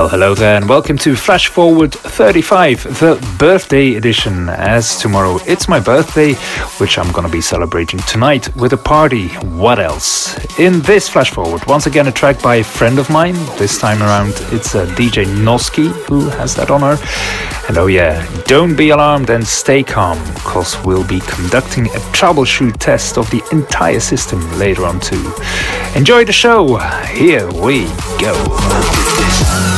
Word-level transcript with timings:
Well, 0.00 0.08
hello 0.08 0.34
there, 0.34 0.56
and 0.56 0.66
welcome 0.66 0.96
to 0.96 1.14
Flash 1.14 1.48
Forward 1.48 1.92
35, 1.92 2.84
the 3.00 3.36
birthday 3.38 3.96
edition. 3.96 4.48
As 4.48 4.98
tomorrow 4.98 5.38
it's 5.46 5.68
my 5.68 5.78
birthday, 5.78 6.32
which 6.78 6.96
I'm 6.96 7.12
gonna 7.12 7.28
be 7.28 7.42
celebrating 7.42 8.00
tonight 8.00 8.48
with 8.56 8.72
a 8.72 8.78
party. 8.78 9.28
What 9.58 9.78
else? 9.78 10.38
In 10.58 10.80
this 10.80 11.06
Flash 11.06 11.32
Forward, 11.32 11.66
once 11.66 11.84
again, 11.84 12.08
a 12.08 12.12
track 12.12 12.40
by 12.40 12.56
a 12.56 12.64
friend 12.64 12.98
of 12.98 13.10
mine. 13.10 13.34
This 13.58 13.78
time 13.78 14.02
around, 14.02 14.32
it's 14.52 14.74
uh, 14.74 14.84
a 14.84 14.86
DJ 14.86 15.26
Noski 15.26 15.90
who 16.06 16.30
has 16.30 16.54
that 16.54 16.70
honor. 16.70 16.96
And 17.68 17.76
oh, 17.76 17.86
yeah, 17.86 18.26
don't 18.46 18.74
be 18.74 18.88
alarmed 18.88 19.28
and 19.28 19.46
stay 19.46 19.82
calm, 19.82 20.18
because 20.32 20.82
we'll 20.82 21.06
be 21.06 21.20
conducting 21.20 21.84
a 21.88 22.00
troubleshoot 22.16 22.78
test 22.78 23.18
of 23.18 23.30
the 23.30 23.42
entire 23.52 24.00
system 24.00 24.40
later 24.58 24.86
on, 24.86 24.98
too. 24.98 25.30
Enjoy 25.94 26.24
the 26.24 26.32
show. 26.32 26.78
Here 27.04 27.52
we 27.52 27.84
go. 28.18 29.69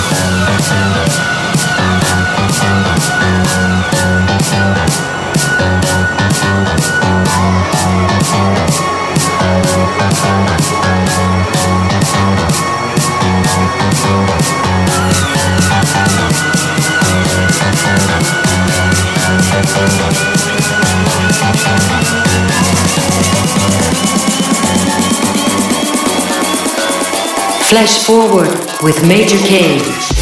Flash 27.72 28.04
Forward 28.04 28.52
with 28.82 29.08
Major 29.08 29.38
K. 29.38 30.21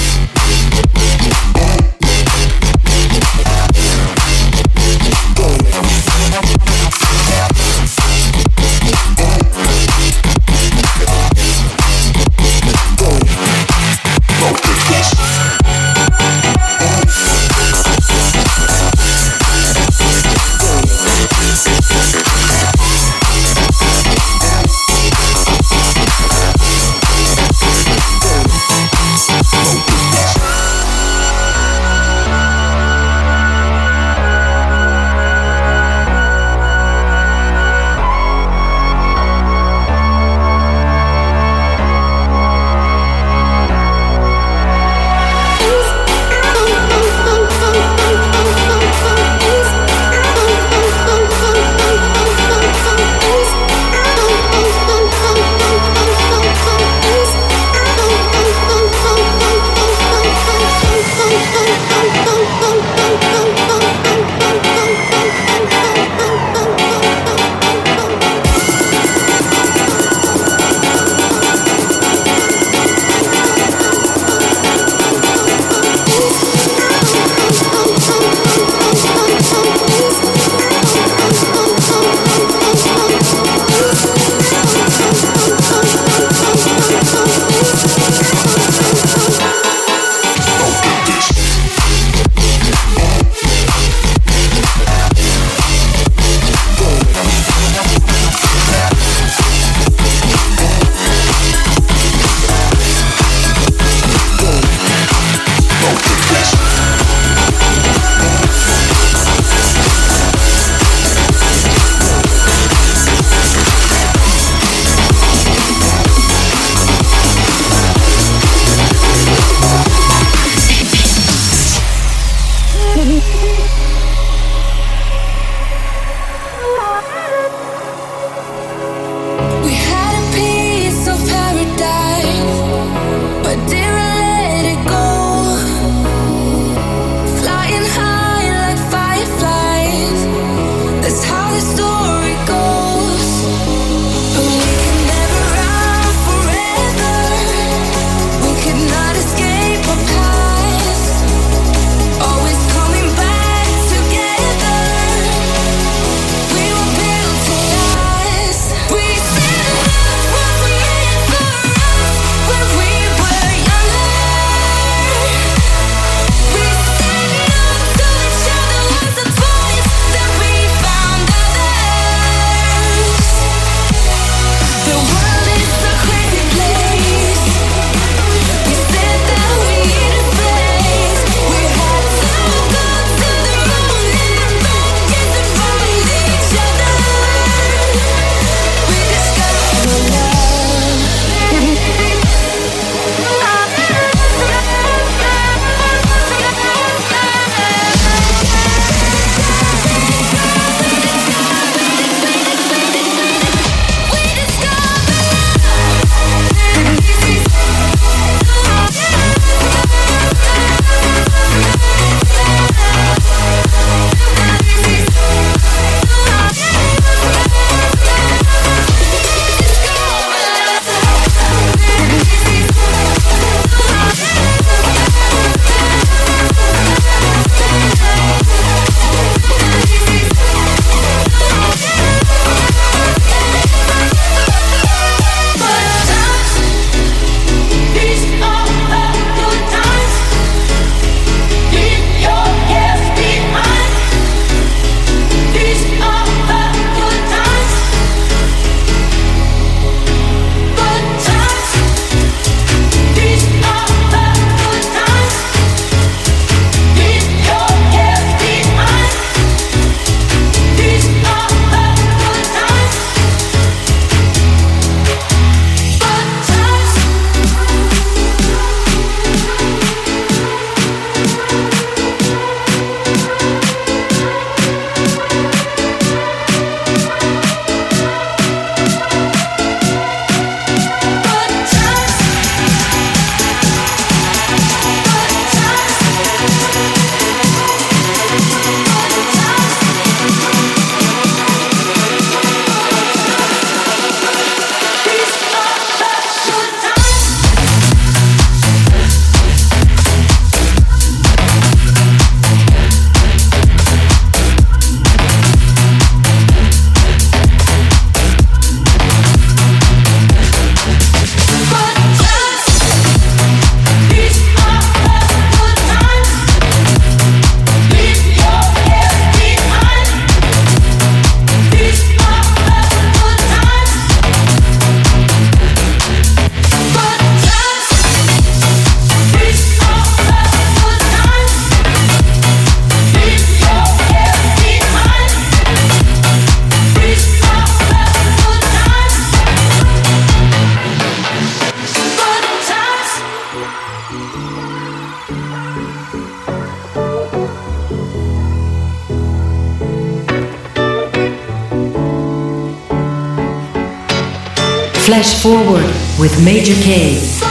Flash 355.20 355.42
Forward 355.42 356.18
with 356.18 356.42
Major 356.42 356.72
K. 356.82 357.49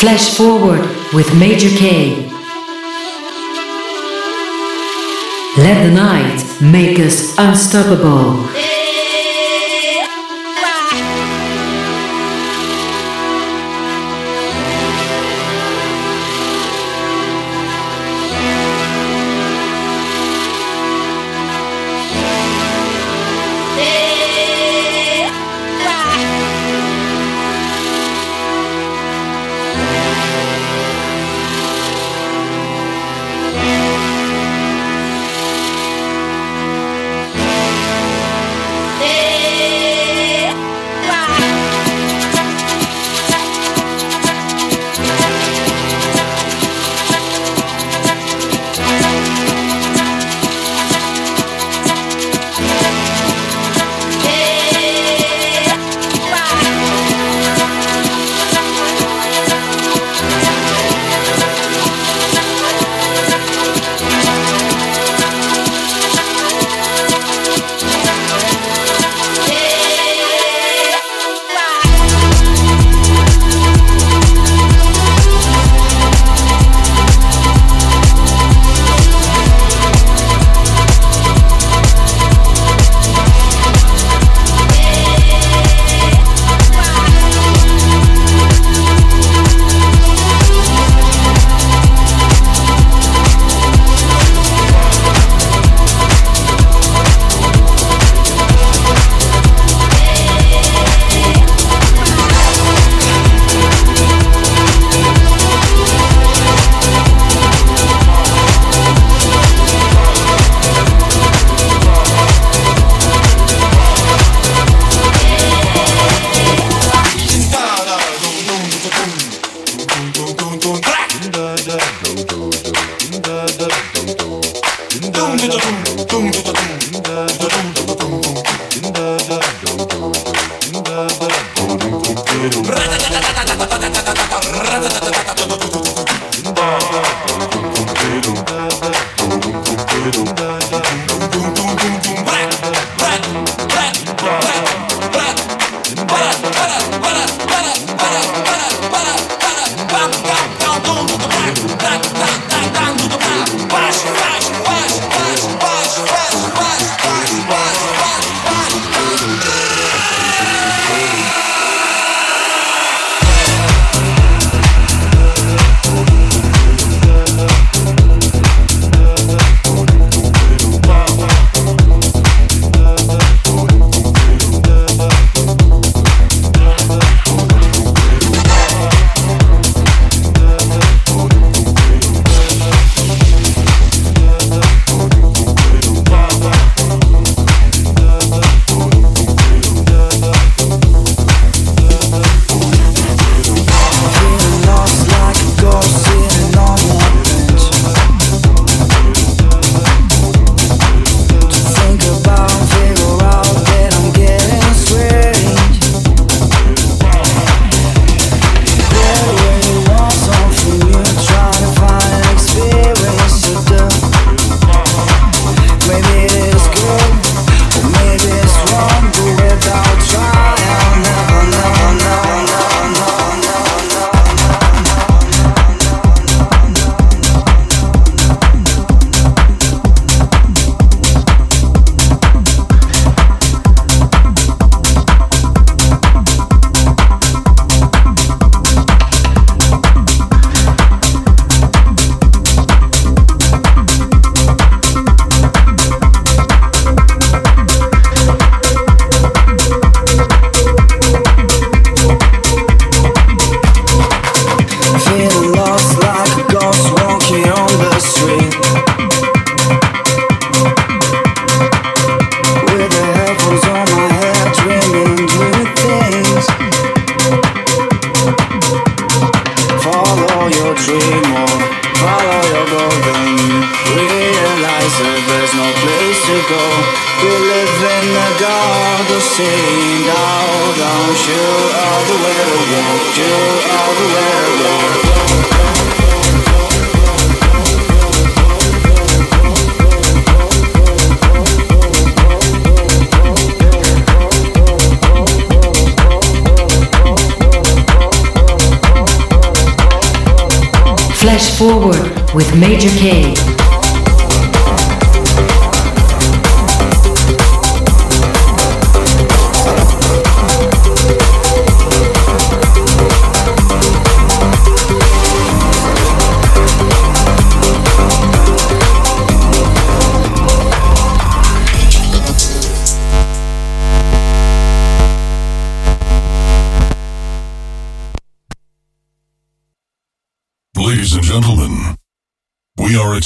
Flash 0.00 0.34
Forward 0.34 0.80
with 1.12 1.28
Major 1.38 1.68
K. 1.76 2.16
Let 5.58 5.84
the 5.84 5.92
night 5.94 6.42
make 6.62 6.98
us 6.98 7.36
unstoppable. 7.36 8.59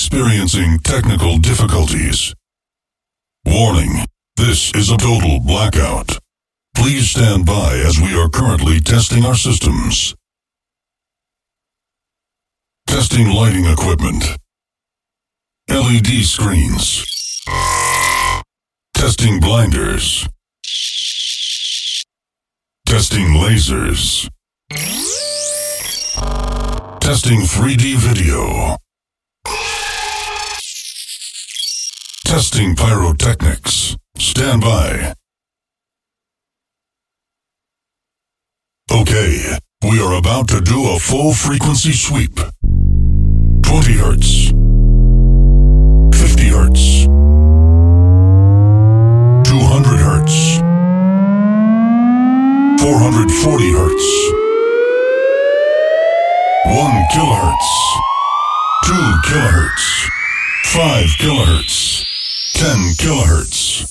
Experiencing 0.04 0.78
technical 0.80 1.38
difficulties. 1.38 2.34
Warning, 3.46 4.04
this 4.36 4.70
is 4.74 4.90
a 4.90 4.98
total 4.98 5.40
blackout. 5.40 6.18
Please 6.76 7.08
stand 7.08 7.46
by 7.46 7.78
as 7.78 7.98
we 7.98 8.14
are 8.14 8.28
currently 8.28 8.80
testing 8.80 9.24
our 9.24 9.34
systems. 9.34 10.14
Testing 12.86 13.30
lighting 13.30 13.64
equipment. 13.64 14.36
LED 15.70 16.26
screens. 16.26 17.02
Testing 18.92 19.40
blinders. 19.40 20.28
Testing 22.84 23.28
lasers. 23.28 24.28
Testing 27.00 27.40
3D 27.40 27.96
video. 27.96 28.76
Testing 32.24 32.74
pyrotechnics. 32.74 33.96
Stand 34.18 34.62
by. 34.62 35.14
Okay, 38.90 39.58
we 39.82 40.00
are 40.00 40.14
about 40.14 40.48
to 40.48 40.60
do 40.60 40.90
a 40.90 40.98
full 40.98 41.32
frequency 41.32 41.92
sweep. 41.92 42.34
20 43.62 43.92
hertz. 43.92 44.48
50 46.18 46.48
hertz. 46.48 47.04
200 49.44 50.00
hertz. 50.00 50.58
440 52.82 53.72
hertz. 53.72 54.04
1 56.64 57.06
kilohertz. 57.12 57.68
2 58.86 59.20
kilohertz. 59.22 60.08
5 60.72 61.16
kilohertz. 61.16 62.13
10 62.64 62.94
kilohertz. 62.96 63.84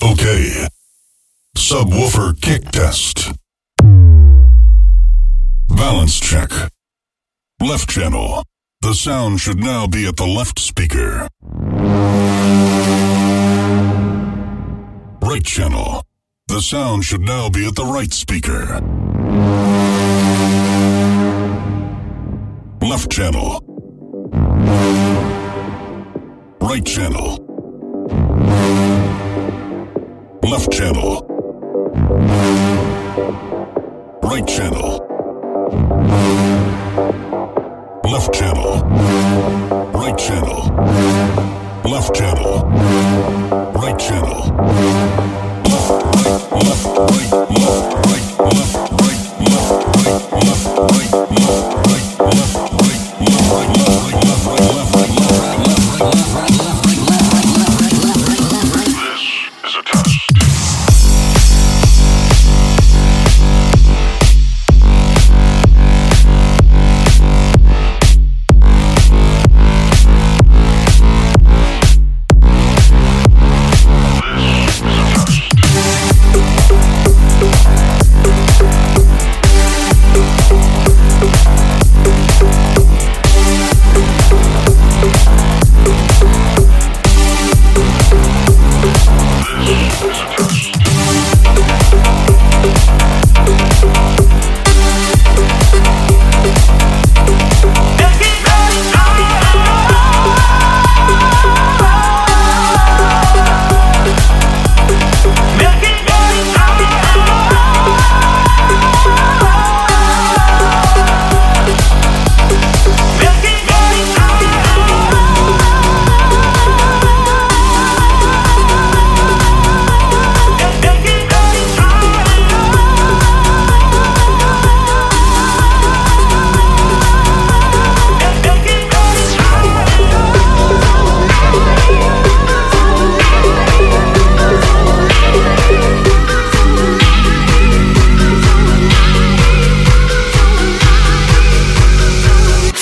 Okay. 0.00 0.68
Subwoofer 1.58 2.40
kick 2.40 2.70
test. 2.70 3.32
Balance 5.68 6.20
check. 6.20 6.50
Left 7.60 7.90
channel. 7.90 8.44
The 8.80 8.94
sound 8.94 9.40
should 9.40 9.58
now 9.58 9.88
be 9.88 10.06
at 10.06 10.16
the 10.16 10.24
left 10.24 10.60
speaker. 10.60 11.26
Right 15.20 15.44
channel. 15.44 16.04
The 16.46 16.60
sound 16.60 17.02
should 17.04 17.22
now 17.22 17.48
be 17.50 17.66
at 17.66 17.74
the 17.74 17.86
right 17.86 18.12
speaker. 18.12 18.80
Left 22.80 23.10
channel. 23.10 23.60
Right 26.60 26.86
channel. 26.86 27.45
Left 30.56 30.72
channel. 30.72 31.20
Right 34.22 34.46
channel. 34.48 34.90
Left 38.04 38.32
channel. 38.32 38.80
Right 39.92 40.16
channel. 40.16 40.62
Left 41.84 42.14
channel. 42.14 42.62
Right 43.74 43.98
channel. 43.98 44.38
Left, 45.66 45.90
right, 45.90 46.52
left, 46.64 46.86
right, 46.96 47.32
left, 47.50 47.95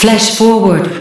Flash 0.05 0.37
forward. 0.37 0.94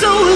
so 0.00 0.33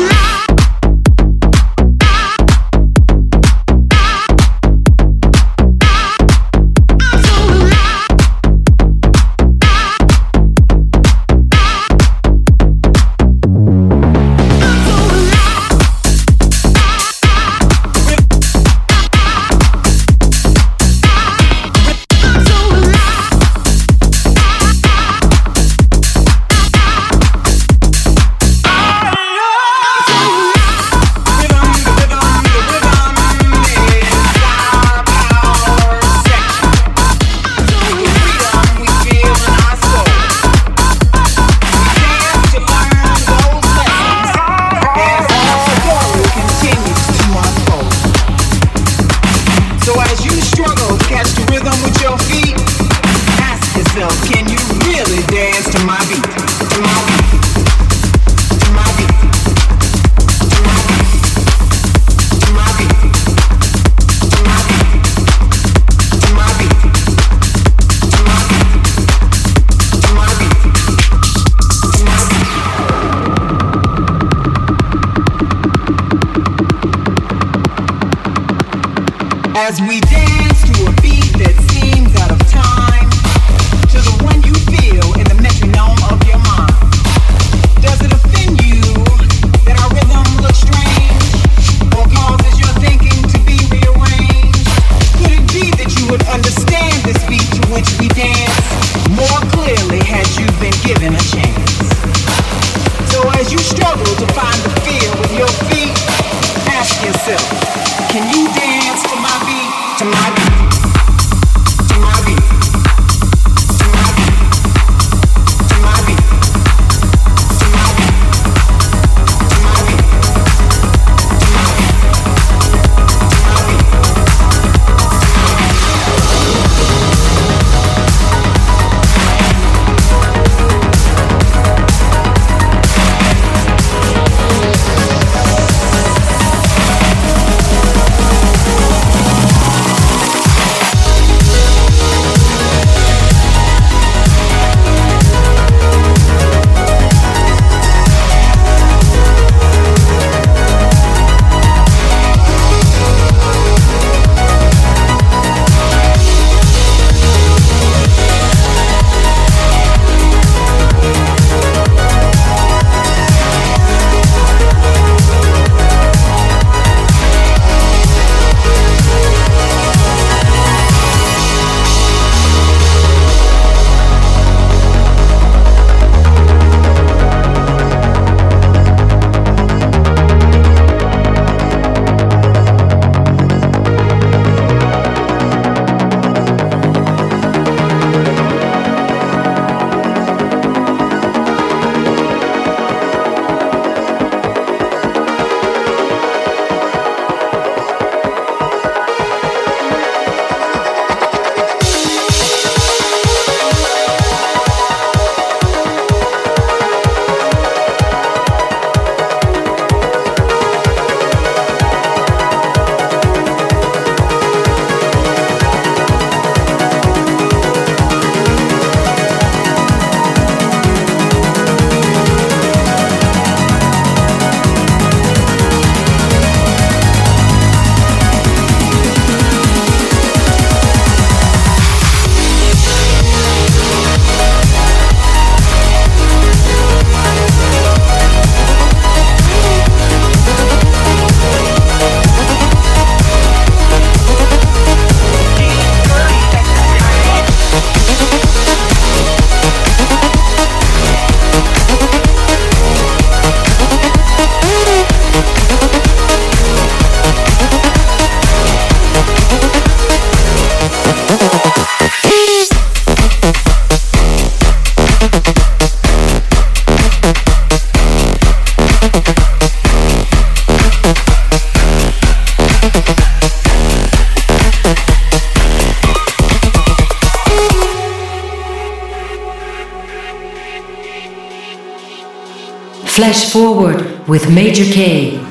Flash 283.18 283.52
Forward 283.52 284.28
with 284.28 284.48
Major 284.48 284.84
K. 284.84 285.47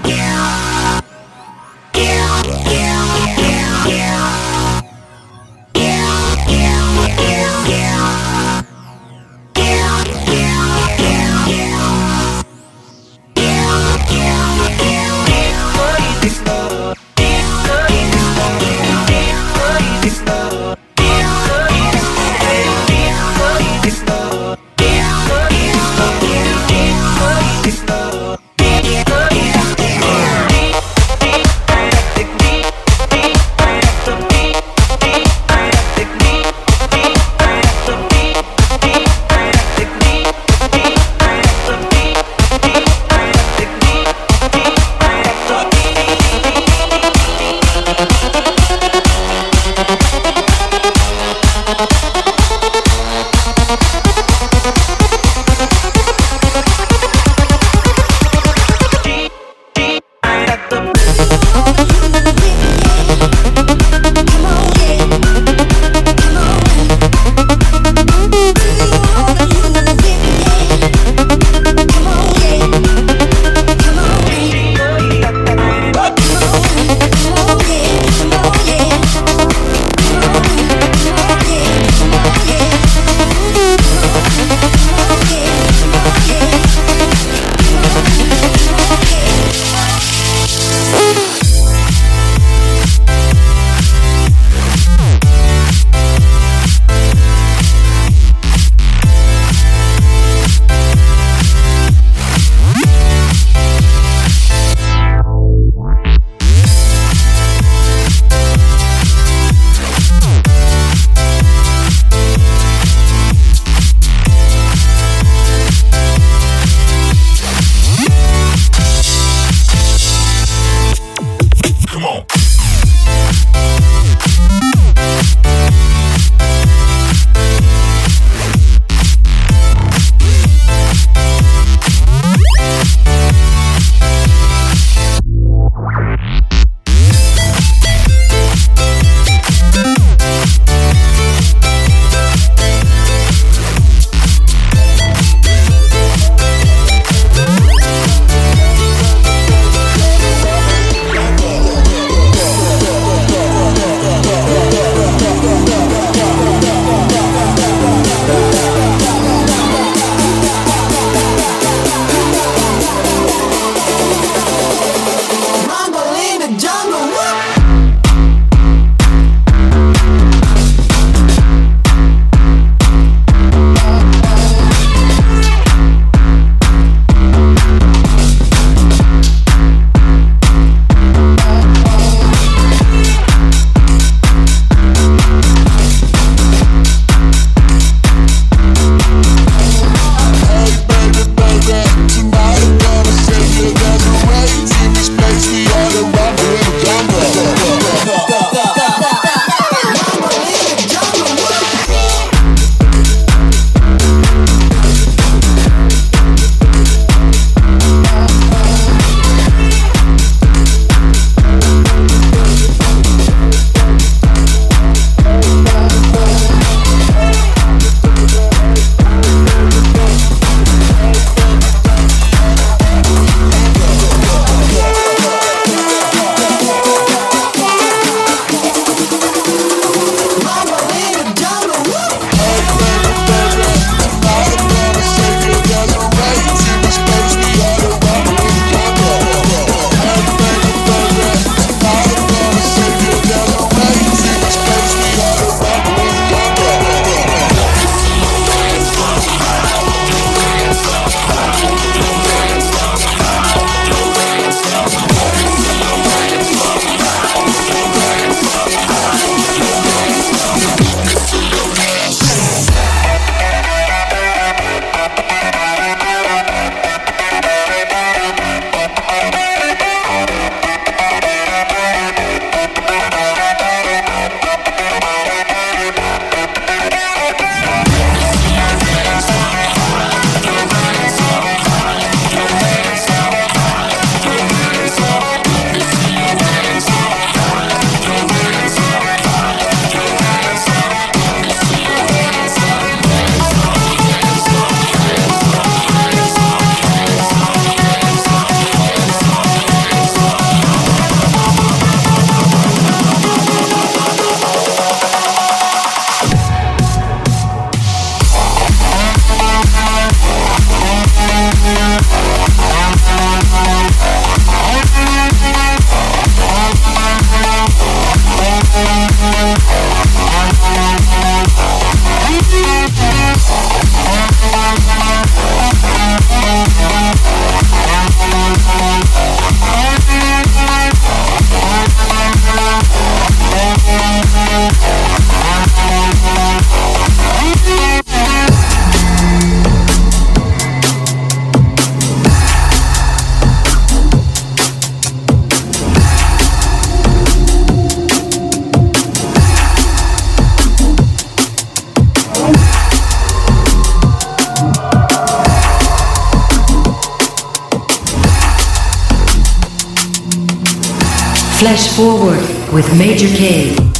Flash 361.59 361.87
Forward 361.97 362.37
with 362.71 362.87
Major 362.99 363.35
K. 363.35 363.96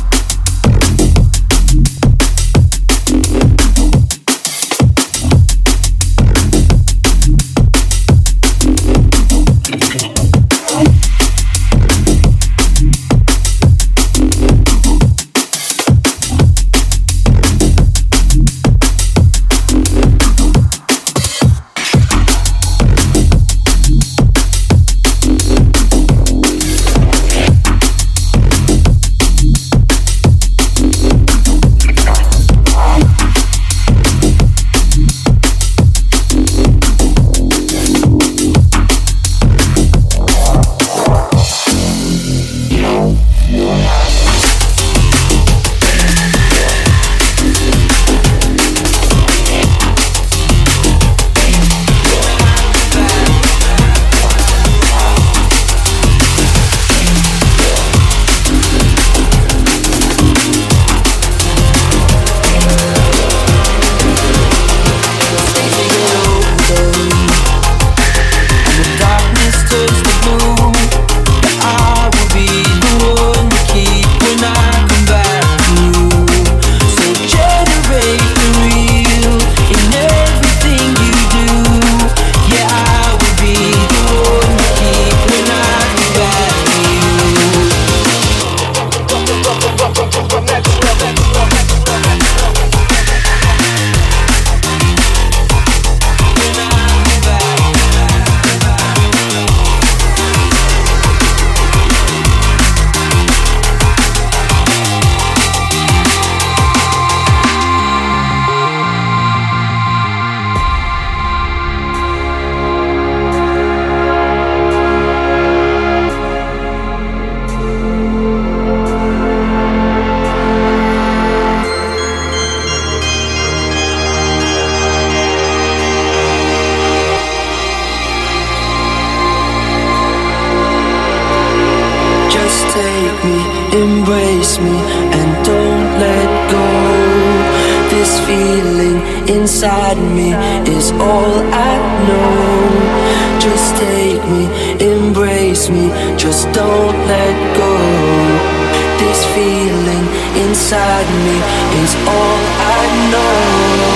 feeling 149.38 150.06
inside 150.44 151.10
me 151.26 151.38
is 151.82 151.94
all 152.16 152.42
I 152.74 152.82
know. 153.12 153.38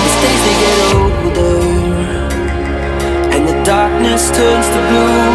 As 0.06 0.14
days 0.22 0.42
they 0.46 0.56
get 0.64 0.78
older 0.94 1.58
and 3.34 3.42
the 3.50 3.56
darkness 3.64 4.22
turns 4.36 4.68
to 4.74 4.80
blue, 4.88 5.30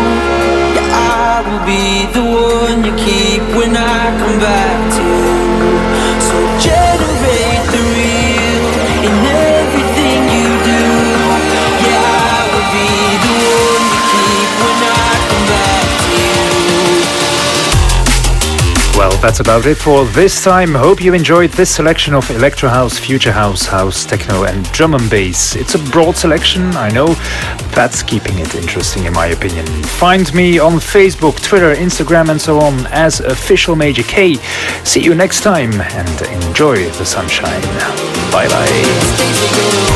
yeah, 0.76 0.88
I 1.20 1.36
will 1.48 1.64
be 1.74 1.86
the 2.18 2.26
one 2.56 2.80
you 2.88 2.94
keep 3.06 3.44
when 3.58 3.76
I 3.76 4.00
come 4.22 4.38
back 4.40 4.80
to 4.96 5.04
you. 5.04 5.57
That's 19.22 19.40
about 19.40 19.66
it 19.66 19.76
for 19.78 20.06
this 20.06 20.44
time. 20.44 20.74
Hope 20.74 21.02
you 21.02 21.14
enjoyed 21.14 21.50
this 21.52 21.74
selection 21.74 22.14
of 22.14 22.30
Electro 22.30 22.70
House, 22.70 23.00
Future 23.00 23.32
House, 23.32 23.66
House, 23.66 24.06
Techno, 24.06 24.44
and 24.44 24.64
Drum 24.72 24.94
and 24.94 25.10
Bass. 25.10 25.56
It's 25.56 25.76
a 25.76 25.80
broad 25.92 26.16
selection, 26.16 26.64
I 26.76 26.90
know. 26.90 27.08
That's 27.76 28.04
keeping 28.04 28.40
it 28.40 28.54
interesting, 28.56 29.06
in 29.06 29.14
my 29.14 29.28
opinion. 29.28 29.66
Find 29.84 30.34
me 30.34 30.60
on 30.60 30.74
Facebook, 30.74 31.42
Twitter, 31.42 31.74
Instagram, 31.74 32.30
and 32.30 32.40
so 32.40 32.60
on 32.60 32.86
as 32.88 33.20
Official 33.20 33.76
Major 33.76 34.04
K. 34.04 34.36
See 34.84 35.02
you 35.02 35.16
next 35.16 35.42
time 35.42 35.74
and 35.82 36.22
enjoy 36.44 36.90
the 36.92 37.06
sunshine. 37.06 37.62
Bye 38.32 38.48
bye. 38.48 39.87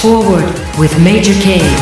Forward 0.00 0.44
with 0.78 0.96
Major 1.02 1.34
K. 1.42 1.77